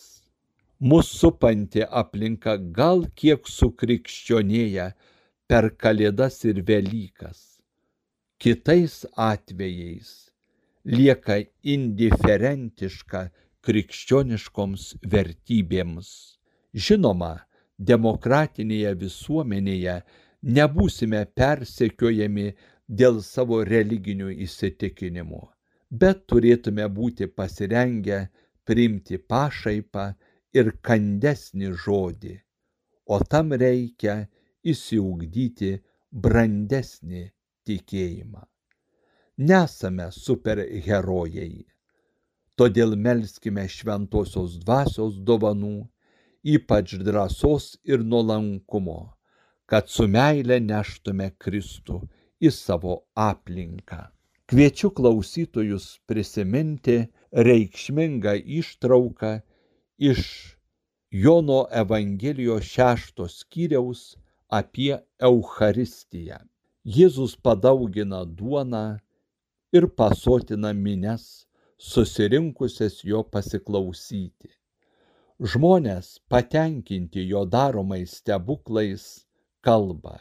Mūsų 0.84 1.18
supanti 1.20 1.84
aplinka 1.86 2.56
gal 2.58 3.06
kiek 3.16 3.46
sukrikščionėja 3.48 4.90
per 5.48 5.70
Kalėdas 5.80 6.42
ir 6.44 6.60
Velykas. 6.66 7.60
Kitais 8.36 9.04
atvejais 9.16 10.10
lieka 10.84 11.38
indiferentiška 11.62 13.30
krikščioniškoms 13.64 14.84
vertybėms. 15.14 16.10
Žinoma, 16.74 17.32
demokratinėje 17.78 18.94
visuomenėje 19.00 19.96
nebūsime 20.58 21.24
persekiojami 21.34 22.52
dėl 22.88 23.20
savo 23.22 23.62
religinių 23.64 24.30
įsitikinimų, 24.46 25.42
bet 25.90 26.26
turėtume 26.30 26.86
būti 26.88 27.26
pasirengę 27.26 28.28
priimti 28.64 29.18
pašaipą 29.18 30.06
ir 30.54 30.72
kandesnį 30.82 31.72
žodį, 31.84 32.34
o 33.06 33.18
tam 33.30 33.52
reikia 33.52 34.24
įsiugdyti 34.64 35.72
brandesnį 36.10 37.24
tikėjimą. 37.66 38.44
Nesame 39.38 40.10
superherojai. 40.14 41.64
Todėl 42.54 42.94
melskime 42.94 43.64
šventosios 43.66 44.60
dvasios 44.62 45.16
dovanų, 45.26 45.88
ypač 46.44 46.94
drąsos 47.00 47.78
ir 47.84 48.04
nuolankumo, 48.04 49.14
kad 49.66 49.88
su 49.88 50.06
meile 50.08 50.60
neštume 50.60 51.30
Kristų 51.40 52.02
į 52.40 52.50
savo 52.52 52.96
aplinką. 53.16 54.00
Kviečiu 54.50 54.90
klausytojus 54.92 55.86
prisiminti 56.06 56.98
reikšmingą 57.32 58.34
ištrauką 58.60 59.30
iš 60.10 60.20
Jono 61.24 61.60
Evangelijos 61.82 62.66
šešto 62.74 63.28
skyriaus 63.30 64.02
apie 64.50 64.98
Eucharistiją. 65.28 66.42
Jėzus 66.84 67.38
padaugina 67.40 68.24
duoną 68.26 68.98
ir 69.72 69.88
pasotina 69.98 70.74
mines, 70.76 71.46
susirinkusias 71.78 73.00
jo 73.04 73.22
pasiklausyti. 73.24 74.50
Žmonės 75.42 76.20
patenkinti 76.30 77.24
jo 77.26 77.40
daromais 77.44 78.12
stebuklais 78.20 79.26
kalba. 79.66 80.20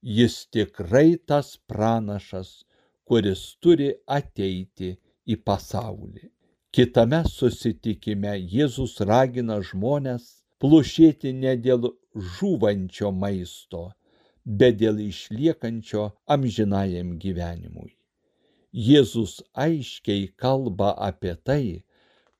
Jis 0.00 0.46
tikrai 0.48 1.18
tas 1.28 1.58
pranašas, 1.68 2.64
kuris 3.04 3.42
turi 3.60 3.90
ateiti 4.06 4.96
į 5.28 5.36
pasaulį. 5.36 6.30
Kitame 6.72 7.20
susitikime 7.28 8.32
Jėzus 8.54 8.96
ragina 9.04 9.60
žmonės 9.60 10.24
plušėti 10.64 11.34
ne 11.36 11.52
dėl 11.60 11.92
žūvančio 12.16 13.12
maisto, 13.12 13.90
bet 14.46 14.80
dėl 14.80 15.04
išliekančio 15.10 16.08
amžinajam 16.24 17.18
gyvenimui. 17.20 17.98
Jėzus 18.72 19.42
aiškiai 19.52 20.32
kalba 20.40 20.96
apie 20.96 21.36
tai, 21.36 21.84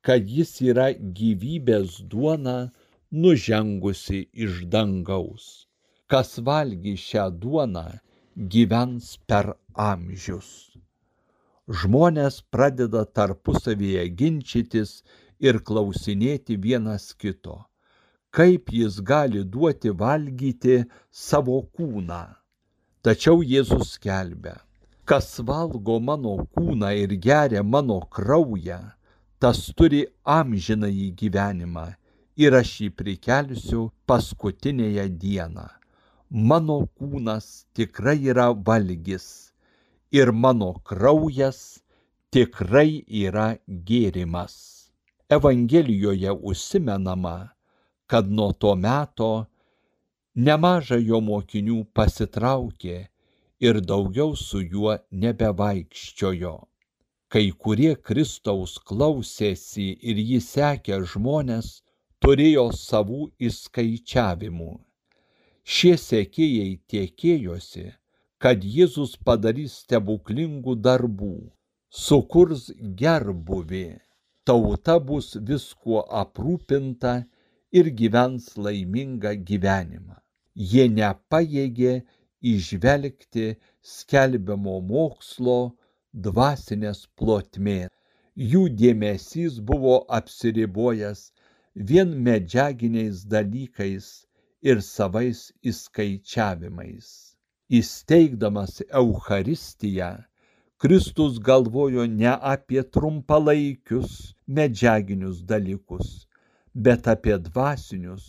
kad 0.07 0.31
jis 0.37 0.55
yra 0.71 0.88
gyvybės 1.19 2.01
duona 2.15 2.59
nužengusi 3.11 4.27
iš 4.47 4.65
dangaus. 4.75 5.69
Kas 6.11 6.38
valgy 6.47 6.97
šią 7.07 7.31
duoną, 7.43 7.88
gyvens 8.53 9.17
per 9.29 9.55
amžius 9.91 10.53
žmonės 11.81 12.41
pradeda 12.51 13.05
tarpusavyje 13.07 14.03
ginčytis 14.19 15.03
ir 15.41 15.61
klausinėti 15.69 16.57
vienas 16.59 17.12
kito, 17.15 17.57
kaip 18.35 18.73
jis 18.75 18.99
gali 19.01 19.45
duoti 19.45 19.93
valgyti 20.03 20.83
savo 21.11 21.61
kūną. 21.77 22.25
Tačiau 23.03 23.43
Jėzus 23.43 23.95
skelbia, 23.97 24.59
kas 25.05 25.38
valgo 25.47 25.99
mano 26.01 26.37
kūną 26.57 26.93
ir 27.05 27.15
geria 27.17 27.62
mano 27.62 28.01
kraują, 28.11 28.81
tas 29.43 29.61
turi 29.75 30.01
amžinąjį 30.39 31.07
gyvenimą 31.21 31.83
ir 32.45 32.55
aš 32.59 32.69
jį 32.83 32.91
prikelsiu 33.01 33.81
paskutinėje 34.07 35.07
dieną. 35.25 35.65
Mano 36.51 36.77
kūnas 36.99 37.49
tikrai 37.75 38.15
yra 38.31 38.47
valgis 38.69 39.27
ir 40.21 40.31
mano 40.45 40.71
kraujas 40.87 41.61
tikrai 42.31 43.03
yra 43.25 43.49
gėrimas. 43.91 44.55
Evangelijoje 45.27 46.39
užsimenama, 46.53 47.37
kad 48.07 48.31
nuo 48.31 48.53
to 48.53 48.77
meto 48.77 49.33
nemaža 50.37 51.03
jo 51.03 51.19
mokinių 51.19 51.83
pasitraukė 51.99 52.99
ir 53.67 53.87
daugiau 53.91 54.37
su 54.39 54.63
juo 54.63 55.01
nebevaikščiojo. 55.11 56.61
Kai 57.33 57.49
kurie 57.64 57.95
Kristaus 58.07 58.73
klausėsi 58.88 59.87
ir 60.11 60.18
jį 60.21 60.40
sekė 60.47 60.99
žmonės, 61.12 61.68
turėjo 62.21 62.64
savų 62.79 63.21
įskaičiavimų. 63.49 64.73
Šie 65.64 65.95
sekėjai 66.03 66.68
tiekėjosi, 66.92 67.87
kad 68.42 68.68
Jėzus 68.77 69.16
padarys 69.16 69.79
stebuklingų 69.87 70.77
darbų, 70.85 71.33
sukurs 72.05 72.68
gerbuvį, 73.01 73.87
tauta 74.45 75.01
bus 75.11 75.33
viskuo 75.51 76.05
aprūpinta 76.23 77.14
ir 77.73 77.92
gyvens 78.01 78.57
laimingą 78.59 79.38
gyvenimą. 79.51 80.18
Jie 80.73 80.90
nepajėgė 81.01 82.01
išvelgti 82.57 83.55
skelbiamo 83.97 84.83
mokslo 84.92 85.61
dvasinės 86.12 87.07
plotmės. 87.16 87.90
Jų 88.53 88.68
dėmesys 88.83 89.61
buvo 89.72 89.98
apsiribojęs 90.20 91.27
vien 91.75 92.16
medžiaginiais 92.31 93.27
dalykais 93.35 94.09
ir 94.62 94.81
savais 94.92 95.51
įskaičiavimais 95.72 97.12
įsteigdamas 97.72 98.83
Eucharistiją, 99.01 100.11
Kristus 100.83 101.38
galvojo 101.48 102.05
ne 102.20 102.33
apie 102.53 102.83
trumpalaikius 102.94 104.35
medžiaginius 104.57 105.38
dalykus, 105.53 106.27
bet 106.75 107.09
apie 107.14 107.38
dvasinius, 107.46 108.27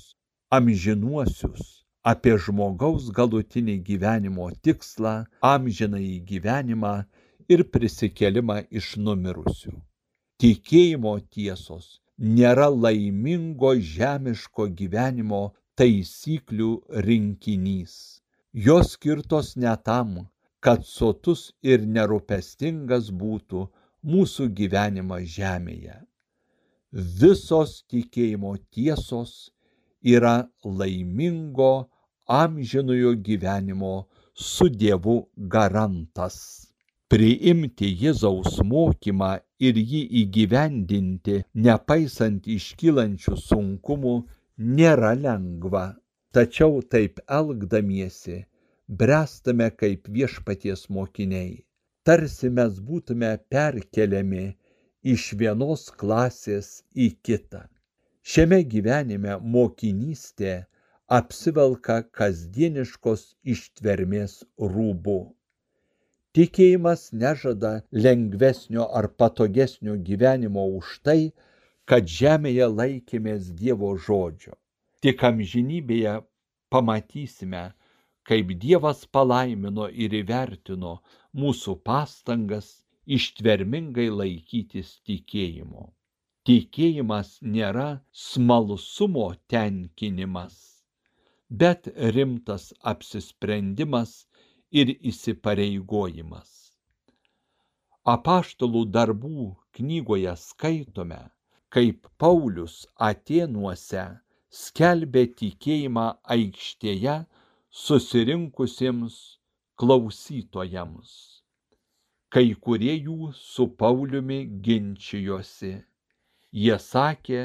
amžinuosius, 0.58 1.66
apie 2.12 2.38
žmogaus 2.46 3.10
galutinį 3.18 3.76
gyvenimo 3.90 4.48
tikslą, 4.64 5.16
amžinąjį 5.54 6.16
gyvenimą 6.32 6.96
ir 7.50 7.66
prisikelimą 7.76 8.62
iš 8.72 8.96
numirusių. 8.98 9.76
Tikėjimo 10.42 11.18
tiesos 11.36 12.00
nėra 12.18 12.70
laimingo 12.72 13.76
žemiško 13.94 14.68
gyvenimo 14.82 15.46
taisyklių 15.80 16.74
rinkinys 17.08 17.96
jos 18.54 18.92
skirtos 18.94 19.56
ne 19.56 19.76
tam, 19.84 20.30
kad 20.62 20.86
sotus 20.86 21.52
ir 21.66 21.86
nerūpestingas 21.96 23.10
būtų 23.10 23.66
mūsų 24.06 24.48
gyvenimas 24.60 25.26
žemėje. 25.36 25.96
Visos 26.94 27.82
tikėjimo 27.90 28.54
tiesos 28.70 29.50
yra 30.06 30.48
laimingo 30.64 31.90
amžinojo 32.30 33.16
gyvenimo 33.26 34.06
su 34.34 34.70
Dievu 34.70 35.18
garantas. 35.36 36.70
Priimti 37.14 37.94
Jėzaus 38.04 38.62
mokymą 38.66 39.34
ir 39.62 39.78
jį 39.78 40.06
įgyvendinti, 40.24 41.42
nepaisant 41.68 42.48
iškylančių 42.60 43.36
sunkumų, 43.48 44.16
nėra 44.78 45.12
lengva 45.26 45.84
tačiau 46.34 46.82
taip 46.94 47.20
elgdamiesi 47.40 48.38
bręstame 49.02 49.68
kaip 49.82 50.10
viešpaties 50.16 50.88
mokiniai, 50.96 51.52
tarsi 52.08 52.50
mes 52.60 52.80
būtume 52.88 53.30
perkeliami 53.54 54.46
iš 55.14 55.28
vienos 55.42 55.84
klasės 56.02 56.70
į 57.06 57.08
kitą. 57.28 57.62
Šiame 58.32 58.60
gyvenime 58.74 59.38
mokinystė 59.58 60.56
apsivelka 61.20 62.00
kasdieniškos 62.20 63.26
ištvermės 63.56 64.40
rūbu. 64.74 65.20
Tikėjimas 66.34 67.12
nežada 67.26 67.76
lengvesnio 67.92 68.90
ar 69.02 69.10
patogesnio 69.22 70.00
gyvenimo 70.10 70.66
už 70.82 70.98
tai, 71.06 71.22
kad 71.86 72.10
žemėje 72.10 72.74
laikėmės 72.80 73.54
Dievo 73.62 73.94
žodžio 74.08 74.58
tik 75.04 75.24
amžinybėje 75.28 76.12
pamatysime, 76.72 77.64
kaip 78.30 78.52
Dievas 78.62 79.02
palaimino 79.16 79.90
ir 80.06 80.14
įvertino 80.20 80.94
mūsų 81.42 81.74
pastangas 81.90 82.70
ištvermingai 83.18 84.06
laikytis 84.22 84.94
tikėjimo. 85.10 85.90
Tikėjimas 86.48 87.34
nėra 87.56 87.90
smalsumo 88.22 89.28
tenkinimas, 89.52 90.56
bet 91.64 91.92
rimtas 92.16 92.72
apsisprendimas 92.94 94.16
ir 94.82 94.92
įsipareigojimas. 95.12 96.50
Apaštalų 98.14 98.82
darbų 98.96 99.52
knygoje 99.78 100.34
skaitome, 100.42 101.20
kaip 101.74 102.10
Paulius 102.20 102.82
Atenuose 103.10 104.04
skelbė 104.64 105.24
tikėjimą 105.40 106.08
aikštėje 106.36 107.16
susirinkusiems 107.84 109.16
klausytojams. 109.80 111.14
Kai 112.34 112.46
kurie 112.66 112.94
jų 112.98 113.32
su 113.38 113.70
Pauliumi 113.80 114.44
ginčijosi. 114.66 115.74
Jie 116.54 116.78
sakė, 116.82 117.42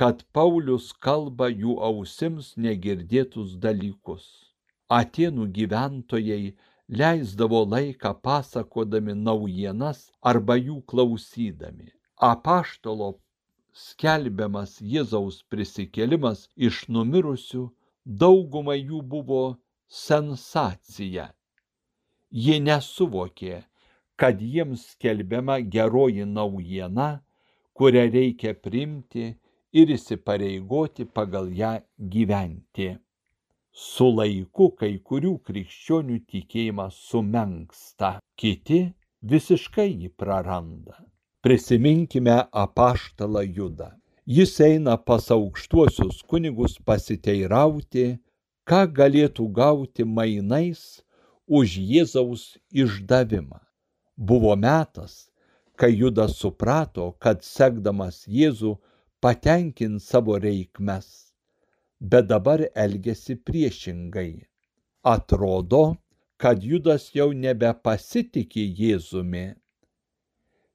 kad 0.00 0.24
Paulius 0.32 0.92
kalba 1.06 1.50
jų 1.50 1.76
ausims 1.88 2.54
negirdėtus 2.56 3.56
dalykus. 3.60 4.53
Atenų 5.00 5.48
gyventojai 5.58 6.54
leisdavo 7.00 7.64
laiką 7.74 8.14
pasakodami 8.28 9.14
naujienas 9.26 10.06
arba 10.32 10.56
jų 10.60 10.80
klausydami. 10.92 11.90
apaštalo 12.30 13.08
skelbiamas 13.74 14.78
Jėzaus 14.80 15.42
prisikėlimas 15.50 16.48
iš 16.68 16.84
numirusių 16.88 17.64
daugumai 18.22 18.78
jų 18.78 19.00
buvo 19.14 19.42
sensacija. 19.88 21.26
Jie 22.30 22.60
nesuvokė, 22.60 23.64
kad 24.16 24.40
jiems 24.40 24.86
skelbiama 24.94 25.58
geroji 25.74 26.26
naujiena, 26.26 27.08
kurią 27.74 28.04
reikia 28.14 28.54
priimti 28.54 29.26
ir 29.72 29.90
įsipareigoti 29.96 31.06
pagal 31.06 31.50
ją 31.50 31.74
gyventi. 31.98 32.94
Su 33.74 34.06
laiku 34.14 34.68
kai 34.78 35.00
kurių 35.02 35.32
krikščionių 35.48 36.20
tikėjimas 36.30 36.98
sumenksta, 37.08 38.10
kiti 38.38 38.78
visiškai 39.32 39.88
jį 39.88 40.10
praranda. 40.22 40.94
Prisiminkime 41.42 42.36
apaštalą 42.64 43.42
Judą. 43.56 43.88
Jis 44.36 44.54
eina 44.68 44.94
pas 44.96 45.26
aukštuosius 45.34 46.22
kunigus 46.30 46.78
pasiteirauti, 46.86 48.06
ką 48.62 48.84
galėtų 49.00 49.48
gauti 49.58 50.06
mainais 50.06 51.02
už 51.50 51.74
Jėzaus 51.76 52.46
išdavimą. 52.70 53.58
Buvo 54.16 54.54
metas, 54.54 55.32
kai 55.74 55.90
Judas 55.98 56.38
suprato, 56.38 57.10
kad 57.18 57.42
sekdamas 57.42 58.22
Jėzų 58.30 58.76
patenkins 59.18 60.06
savo 60.06 60.38
reikmes, 60.38 61.23
bet 62.00 62.28
dabar 62.28 62.60
elgesi 62.74 63.36
priešingai. 63.36 64.46
Atrodo, 65.02 65.96
kad 66.36 66.64
Judas 66.64 67.10
jau 67.14 67.32
nebepasitikė 67.32 68.64
Jėzumi. 68.80 69.44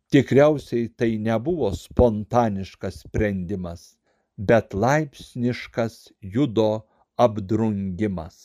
Tikriausiai 0.10 0.88
tai 0.98 1.12
nebuvo 1.22 1.70
spontaniškas 1.78 3.04
sprendimas, 3.06 3.84
bet 4.38 4.74
laipsniškas 4.74 6.00
Judo 6.22 6.70
apdrungimas. 7.18 8.40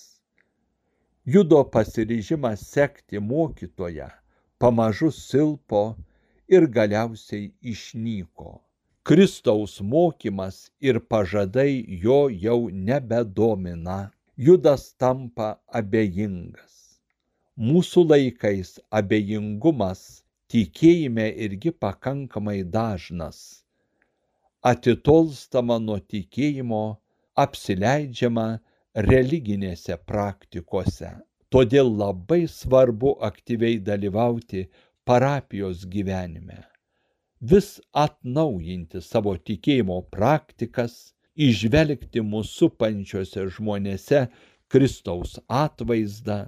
Judo 1.25 1.63
pasiryžimas 1.65 2.67
sekti 2.75 3.19
mokytoją 3.19 4.11
pamažu 4.59 5.11
silpo 5.11 5.81
ir 6.49 6.67
galiausiai 6.77 7.53
išnyko. 7.73 8.51
Kristaus 9.09 9.81
mokymas 9.81 10.71
ir 10.81 10.99
pažadai 11.11 11.85
jo 12.05 12.21
jau 12.45 12.71
nebedomina. 12.73 13.97
Judas 14.47 14.85
tampa 14.97 15.49
abejingas. 15.81 16.97
Mūsų 17.61 18.07
laikais 18.13 18.71
abejingumas 19.01 20.25
tikėjime 20.49 21.29
irgi 21.49 21.75
pakankamai 21.85 22.57
dažnas. 22.79 23.45
Atitolstama 24.73 25.77
nuo 25.85 26.01
tikėjimo, 26.01 26.83
apsileidžiama 27.37 28.51
religinėse 29.13 30.01
praktikose. 30.09 31.13
Todėl 31.53 31.93
labai 32.05 32.47
svarbu 32.49 33.19
aktyviai 33.33 33.83
dalyvauti 33.91 34.71
parapijos 35.05 35.85
gyvenime 35.85 36.65
vis 37.51 37.69
atnaujinti 38.05 39.01
savo 39.05 39.35
tikėjimo 39.49 39.99
praktikas, 40.15 40.95
išvelgti 41.47 42.23
mūsų 42.25 42.53
supančiuose 42.59 43.47
žmonėse 43.57 44.21
Kristaus 44.73 45.35
atvaizdą, 45.63 46.39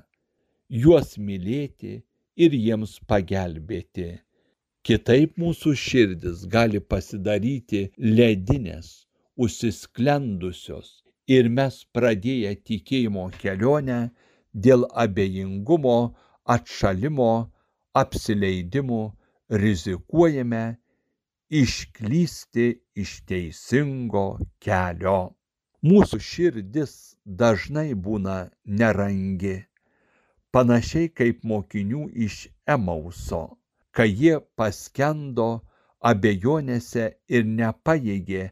juos 0.82 1.16
mylėti 1.18 1.98
ir 2.36 2.54
jiems 2.56 2.94
pagelbėti. 3.10 4.06
Kitaip 4.86 5.34
mūsų 5.42 5.74
širdis 5.82 6.46
gali 6.54 6.80
pasidaryti 6.80 7.82
ledinės, 7.98 8.88
užsisklendusios 9.36 11.02
ir 11.26 11.50
mes 11.58 11.82
pradėję 11.92 12.54
tikėjimo 12.70 13.26
kelionę 13.42 14.00
dėl 14.66 14.86
abejingumo, 15.04 15.98
atšalimo, 16.56 17.32
apsileidimų 18.02 19.02
rizikuojame 19.50 20.64
išklysti 21.50 22.66
iš 22.98 23.20
teisingo 23.28 24.38
kelio. 24.58 25.36
Mūsų 25.86 26.18
širdis 26.18 27.14
dažnai 27.24 27.92
būna 27.94 28.48
nerangi, 28.66 29.60
panašiai 30.50 31.12
kaip 31.14 31.44
mokinių 31.46 32.08
iš 32.26 32.48
Emauso, 32.66 33.58
kai 33.94 34.08
jie 34.10 34.40
paskendo 34.58 35.62
abejonėse 36.00 37.06
ir 37.28 37.46
nepajėgė 37.46 38.50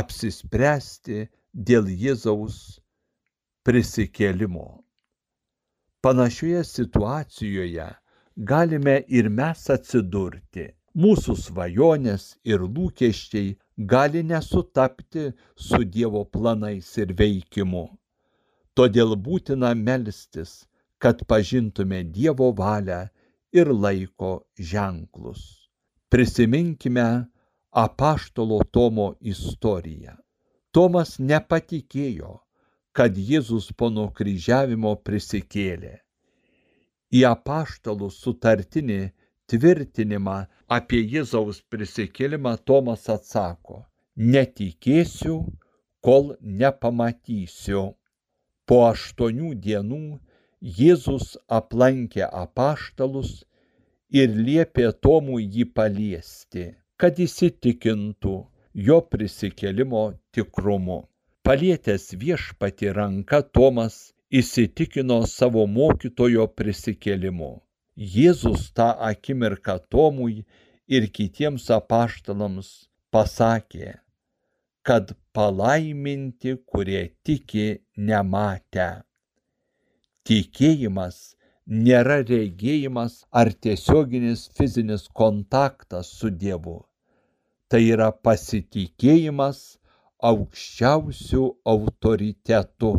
apsispręsti 0.00 1.26
dėl 1.52 1.90
Jėzaus 1.90 2.78
prisikėlimo. 3.66 4.84
Panašioje 6.02 6.62
situacijoje 6.70 7.90
galime 8.36 9.00
ir 9.08 9.28
mes 9.28 9.70
atsidurti 9.74 10.75
mūsų 10.96 11.36
svajonės 11.36 12.24
ir 12.48 12.64
lūkesčiai 12.64 13.56
gali 13.92 14.22
nesutapti 14.24 15.28
su 15.68 15.82
Dievo 15.84 16.24
planais 16.24 16.88
ir 17.02 17.12
veikimu. 17.18 17.84
Todėl 18.76 19.16
būtina 19.16 19.74
melstis, 19.76 20.64
kad 20.98 21.22
pažintume 21.28 22.02
Dievo 22.16 22.50
valią 22.56 23.06
ir 23.52 23.72
laiko 23.72 24.32
ženklus. 24.58 25.68
Prisiminkime 26.08 27.26
apaštalo 27.72 28.62
Tomo 28.72 29.12
istoriją. 29.20 30.16
Tomas 30.72 31.16
nepatikėjo, 31.18 32.40
kad 32.96 33.16
Jėzus 33.16 33.70
po 33.76 33.88
nukryžiavimo 33.92 34.94
prisikėlė. 35.04 35.94
Į 37.12 37.20
apaštalų 37.28 38.08
sutartinį 38.12 39.00
tvirtinimą 39.48 40.38
apie 40.68 41.02
Jėzaus 41.14 41.60
prisikėlimą 41.70 42.56
Tomas 42.68 43.08
atsako, 43.12 43.84
netikėsiu, 44.16 45.36
kol 46.06 46.34
nepamatysiu. 46.62 47.82
Po 48.66 48.78
aštuonių 48.90 49.52
dienų 49.66 50.00
Jėzus 50.78 51.36
aplankė 51.58 52.24
apaštalus 52.26 53.44
ir 54.10 54.34
liepė 54.48 54.90
Tomui 55.06 55.44
jį 55.56 55.66
paliesti, 55.78 56.64
kad 56.96 57.20
įsitikintų 57.26 58.34
jo 58.88 58.98
prisikėlimo 59.12 60.04
tikrumu. 60.34 61.04
Palietęs 61.46 62.08
viešpati 62.18 62.90
ranka 62.96 63.42
Tomas 63.42 64.00
įsitikino 64.40 65.20
savo 65.30 65.66
mokytojo 65.66 66.48
prisikėlimu. 66.58 67.52
Jėzus 67.96 68.72
tą 68.76 68.90
akimirką 69.00 69.78
Tomui 69.88 70.44
ir 70.86 71.06
kitiems 71.18 71.70
apaštalams 71.72 72.68
pasakė, 73.10 73.94
kad 74.84 75.14
palaiminti, 75.32 76.58
kurie 76.68 77.00
tiki 77.24 77.64
nematę. 77.96 78.88
Tikėjimas 80.28 81.36
nėra 81.66 82.20
regėjimas 82.28 83.24
ar 83.32 83.52
tiesioginis 83.64 84.44
fizinis 84.58 85.08
kontaktas 85.08 86.12
su 86.18 86.30
Dievu. 86.30 86.78
Tai 87.68 87.80
yra 87.80 88.12
pasitikėjimas 88.12 89.78
aukščiausių 90.20 91.44
autoritetų, 91.72 92.92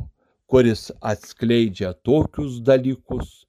kuris 0.50 0.90
atskleidžia 1.02 1.94
tokius 2.04 2.60
dalykus, 2.66 3.47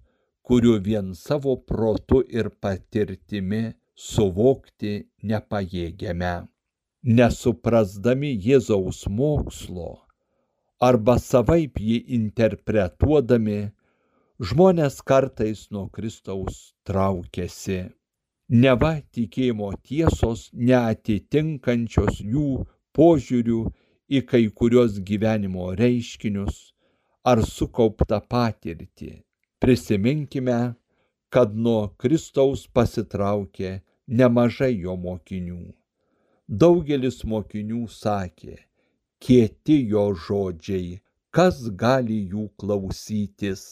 kurių 0.48 0.78
vien 0.84 1.08
savo 1.12 1.54
protu 1.70 2.22
ir 2.40 2.46
patirtimi 2.64 3.62
suvokti 4.08 4.92
nepajėgiame. 5.30 6.36
Nesuprasdami 7.18 8.30
Jėzaus 8.46 9.02
mokslo 9.18 9.90
arba 10.88 11.18
savaip 11.18 11.80
jį 11.82 11.98
interpretuodami, 12.16 13.58
žmonės 14.50 14.98
kartais 15.10 15.66
nuo 15.74 15.84
Kristaus 15.94 16.58
traukiasi. 16.88 17.80
Neva 18.48 18.94
tikėjimo 19.12 19.70
tiesos 19.84 20.48
neatitinkančios 20.54 22.22
jų 22.24 22.48
požiūrių 22.96 23.62
į 24.08 24.24
kai 24.32 24.44
kurios 24.48 25.00
gyvenimo 25.12 25.72
reiškinius 25.76 26.60
ar 27.28 27.44
sukauptą 27.44 28.22
patirtį 28.32 29.27
Prisiminkime, 29.58 30.74
kad 31.34 31.56
nuo 31.56 31.88
Kristaus 32.00 32.66
pasitraukė 32.72 33.80
nemažai 34.08 34.72
jo 34.84 34.94
mokinių. 34.96 35.60
Daugelis 36.48 37.24
mokinių 37.28 37.82
sakė, 37.92 38.56
kieti 39.20 39.82
jo 39.92 40.06
žodžiai, 40.26 41.00
kas 41.30 41.60
gali 41.82 42.22
jų 42.32 42.48
klausytis. 42.60 43.64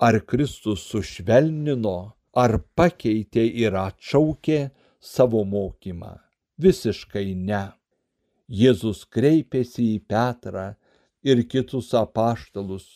Ar 0.00 0.16
Kristus 0.24 0.86
sušvelnino, 0.90 1.98
ar 2.32 2.56
pakeitė 2.74 3.44
ir 3.62 3.76
atšaukė 3.76 4.70
savo 5.00 5.44
mokymą. 5.44 6.16
Visiškai 6.58 7.34
ne. 7.36 7.66
Jėzus 8.50 9.04
kreipėsi 9.06 9.84
į 9.94 9.98
Petrą 10.10 10.72
ir 11.22 11.44
kitus 11.46 11.92
apaštalus, 11.94 12.86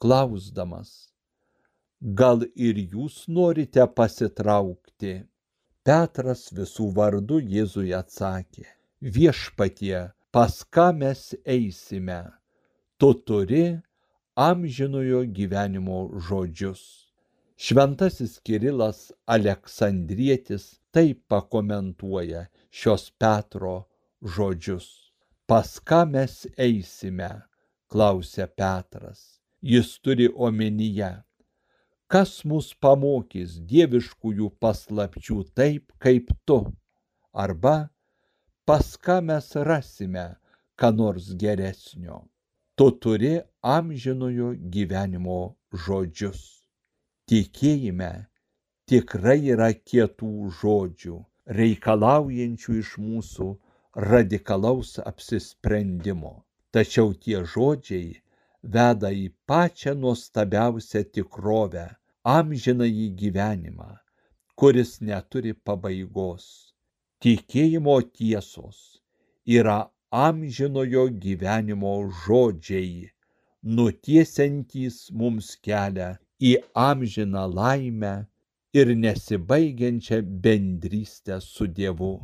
klausdamas, 0.00 1.10
gal 2.00 2.42
ir 2.54 2.78
jūs 2.78 3.24
norite 3.28 3.84
pasitraukti? 3.98 5.14
Petras 5.84 6.48
visų 6.56 6.88
vardų 6.96 7.40
Jėzui 7.54 7.92
atsakė, 7.96 8.64
viešpatie, 9.00 10.10
pas 10.32 10.54
ką 10.74 10.86
mes 10.96 11.34
eisime? 11.44 12.20
Tu 12.98 13.10
turi 13.28 13.64
amžinojo 14.36 15.24
gyvenimo 15.38 16.00
žodžius. 16.28 16.84
Šventasis 17.56 18.40
Kirilas 18.42 19.12
Aleksandrietis 19.26 20.80
taip 20.90 21.20
pakomentuoja 21.28 22.48
šios 22.70 23.10
Petro 23.18 23.84
žodžius. 24.22 24.88
Pas 25.46 25.78
ką 25.78 26.04
mes 26.10 26.46
eisime? 26.56 27.30
klausia 27.94 28.46
Petras. 28.46 29.38
Jis 29.62 29.98
turi 30.02 30.26
omenyje, 30.34 31.10
kas 32.14 32.32
mus 32.50 32.70
pamokys 32.86 33.58
dieviškųjų 33.70 34.50
paslapčių 34.62 35.38
taip 35.58 35.90
kaip 36.06 36.30
tu, 36.46 36.60
arba 37.46 37.76
pas 38.70 38.94
ką 39.06 39.20
mes 39.30 39.52
rasime 39.70 40.26
ką 40.78 40.94
nors 41.00 41.32
geresnio. 41.44 42.22
Tu 42.78 42.90
turi 43.02 43.32
amžinojo 43.76 44.52
gyvenimo 44.76 45.40
žodžius 45.86 46.44
tikėjime 47.30 48.10
tikrai 48.90 49.38
yra 49.52 49.70
kietų 49.90 50.30
žodžių, 50.60 51.14
reikalaujančių 51.58 52.74
iš 52.80 52.90
mūsų 53.04 53.46
radikalaus 54.06 54.90
apsisprendimo. 55.10 56.34
Tačiau 56.74 57.14
tie 57.26 57.40
žodžiai 57.54 58.10
veda 58.76 59.12
į 59.24 59.26
pačią 59.48 59.94
nuostabiausią 60.02 61.04
tikrovę, 61.16 61.86
amžinąjį 62.24 63.06
gyvenimą, 63.20 63.90
kuris 64.56 65.00
neturi 65.08 65.52
pabaigos. 65.66 66.46
Tikėjimo 67.24 67.96
tiesos 68.18 68.78
yra 69.58 69.78
amžinojo 70.24 71.04
gyvenimo 71.24 71.94
žodžiai, 72.24 73.10
nutiesiantys 73.76 74.98
mums 75.22 75.54
kelią 75.68 76.10
į 76.50 76.52
amžiną 76.88 77.44
laimę 77.58 78.14
ir 78.80 78.92
nesibaigiančią 79.04 80.20
bendrystę 80.44 81.40
su 81.44 81.66
Dievu. 81.78 82.14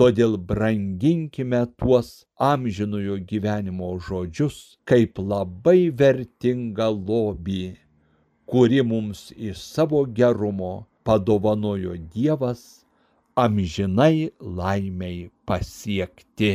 Todėl 0.00 0.38
branginkime 0.50 1.66
tuos 1.80 2.08
amžinojo 2.52 3.18
gyvenimo 3.30 3.90
žodžius 4.06 4.58
kaip 4.88 5.18
labai 5.32 5.90
vertingą 6.02 6.88
lobį, 6.94 7.64
kuri 8.52 8.82
mums 8.82 9.32
iš 9.36 9.58
savo 9.58 10.04
gerumo 10.04 10.84
padovanojo 11.02 11.96
Dievas 12.14 12.84
amžinai 13.34 14.30
laimiai 14.40 15.30
pasiekti. 15.44 16.50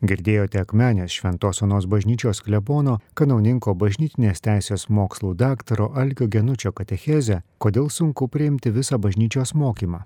Girdėjote 0.00 0.60
Akmenės 0.60 1.12
Šventos 1.12 1.58
Onos 1.64 1.84
bažnyčios 1.84 2.38
klebono, 2.44 2.94
kanauninko 3.16 3.74
bažnytinės 3.80 4.40
teisės 4.44 4.86
mokslų 4.88 5.34
daktaro 5.40 5.90
Algio 5.92 6.24
Genučio 6.24 6.72
katechezę, 6.72 7.42
kodėl 7.58 7.90
sunku 7.92 8.28
priimti 8.28 8.72
visą 8.72 8.96
bažnyčios 8.96 9.52
mokymą. 9.52 9.98